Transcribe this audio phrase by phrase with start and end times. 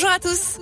[0.00, 0.60] Bonjour à tous.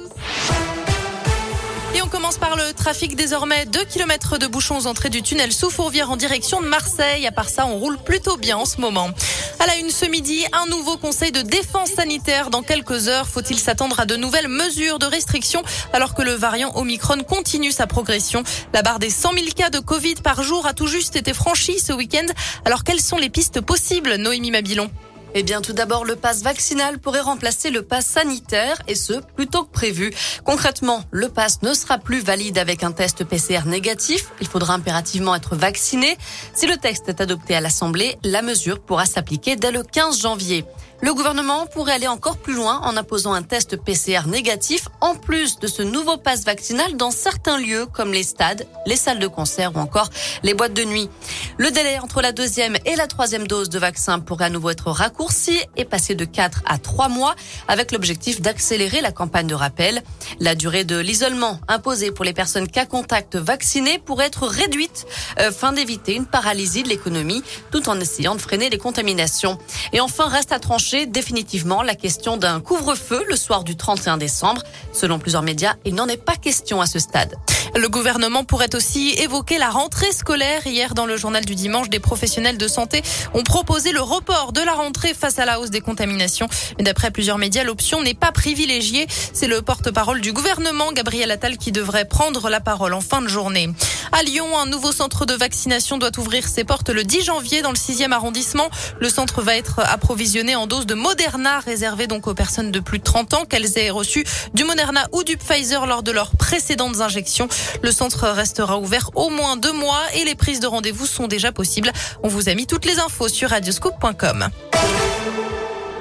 [1.95, 3.67] Et on commence par le trafic désormais.
[3.67, 7.27] 2 km de bouchons aux entrées du tunnel sous Fourvière en direction de Marseille.
[7.27, 9.11] À part ça, on roule plutôt bien en ce moment.
[9.59, 13.29] À la une ce midi, un nouveau conseil de défense sanitaire dans quelques heures.
[13.29, 15.63] Faut-il s'attendre à de nouvelles mesures de restriction
[15.93, 18.43] alors que le variant Omicron continue sa progression?
[18.73, 21.79] La barre des 100 000 cas de Covid par jour a tout juste été franchie
[21.79, 22.25] ce week-end.
[22.65, 24.91] Alors quelles sont les pistes possibles, Noémie Mabilon?
[25.35, 29.65] Eh bien, tout d'abord, le pass vaccinal pourrait remplacer le pass sanitaire et ce, plutôt
[29.65, 30.15] que prévu.
[30.45, 34.31] Concrètement, le pass ne sera plus valide avec un test PCR négatif.
[34.41, 36.17] Il faudra impérativement être vacciné.
[36.55, 40.65] Si le texte est adopté à l'Assemblée, la mesure pourra s'appliquer dès le 15 janvier.
[41.03, 45.59] Le gouvernement pourrait aller encore plus loin en imposant un test PCR négatif en plus
[45.59, 49.77] de ce nouveau pass vaccinal dans certains lieux comme les stades, les salles de concert
[49.77, 50.09] ou encore
[50.43, 51.11] les boîtes de nuit.
[51.59, 54.91] Le délai entre la deuxième et la troisième dose de vaccin pourrait à nouveau être
[54.91, 57.35] raccourci et passer de 4 à 3 mois
[57.69, 60.03] avec l'objectif d'accélérer la campagne de rappel.
[60.41, 65.07] La durée de l'isolement imposée pour les personnes cas contact vaccinées pourrait être réduite
[65.41, 69.59] euh, afin d'éviter une paralysie de l'économie tout en essayant de freiner les contaminations.
[69.93, 74.63] Et enfin, reste à trancher définitivement la question d'un couvre-feu le soir du 31 décembre.
[74.93, 77.35] Selon plusieurs médias, il n'en est pas question à ce stade.
[77.77, 80.67] Le gouvernement pourrait aussi évoquer la rentrée scolaire.
[80.67, 83.03] Hier, dans le journal du dimanche, des professionnels de santé
[83.35, 86.49] ont proposé le report de la rentrée face à la hausse des contaminations.
[86.79, 89.07] Mais d'après plusieurs médias, l'option n'est pas privilégiée.
[89.35, 93.29] C'est le porte-parole du gouvernement, Gabriel Attal, qui devrait prendre la parole en fin de
[93.29, 93.69] journée.
[94.11, 97.73] À Lyon, un nouveau centre de vaccination doit ouvrir ses portes le 10 janvier dans
[97.73, 98.71] le 6e arrondissement.
[99.01, 103.01] Le centre va être approvisionné en doses de Moderna, réservées donc aux personnes de plus
[103.01, 107.01] de 30 ans, qu'elles aient reçu du Moderna ou du Pfizer lors de leurs précédentes
[107.01, 107.49] injections.
[107.83, 111.53] Le centre restera ouvert au moins deux mois et les prises de rendez-vous sont déjà
[111.53, 111.93] possibles.
[112.23, 114.49] On vous a mis toutes les infos sur radioscope.com.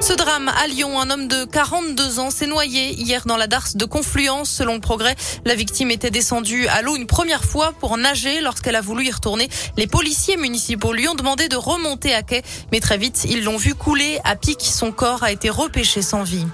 [0.02, 3.76] Ce drame à Lyon, un homme de 42 ans s'est noyé hier dans la darse
[3.76, 4.52] de Confluence.
[4.52, 8.76] Selon le progrès, la victime était descendue à l'eau une première fois pour nager lorsqu'elle
[8.76, 9.50] a voulu y retourner.
[9.78, 13.58] Les policiers municipaux lui ont demandé de remonter à quai, mais très vite, ils l'ont
[13.58, 14.62] vu couler à pic.
[14.62, 16.46] Son corps a été repêché sans vie.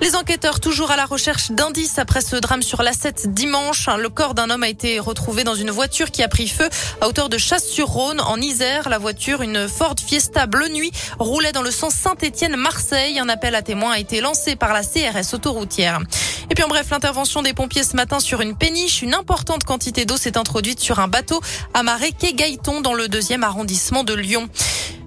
[0.00, 3.86] Les enquêteurs toujours à la recherche d'indices après ce drame sur l'A7 dimanche.
[3.98, 6.70] Le corps d'un homme a été retrouvé dans une voiture qui a pris feu
[7.02, 8.88] à hauteur de Chasse-sur-Rhône en Isère.
[8.88, 13.18] La voiture, une Ford Fiesta bleu nuit, roulait dans le sens Saint-Étienne-Marseille.
[13.18, 16.00] Un appel à témoins a été lancé par la CRS autoroutière.
[16.48, 19.02] Et puis en bref, l'intervention des pompiers ce matin sur une péniche.
[19.02, 21.42] Une importante quantité d'eau s'est introduite sur un bateau
[21.74, 24.48] amarré quai Gaëton dans le deuxième arrondissement de Lyon.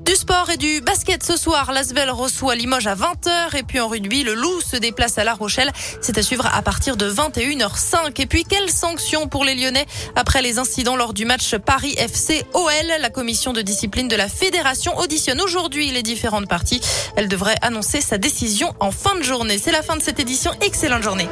[0.05, 1.71] Du sport et du basket ce soir.
[1.71, 5.33] L'Asvel reçoit Limoges à 20h et puis en rugby, le Loup se déplace à La
[5.33, 5.71] Rochelle.
[6.01, 8.21] C'est à suivre à partir de 21h05.
[8.21, 9.85] Et puis quelles sanctions pour les Lyonnais
[10.17, 12.69] après les incidents lors du match Paris FC OL
[12.99, 16.81] La commission de discipline de la fédération auditionne aujourd'hui les différentes parties.
[17.15, 19.57] Elle devrait annoncer sa décision en fin de journée.
[19.57, 20.51] C'est la fin de cette édition.
[20.61, 21.29] Excellente journée.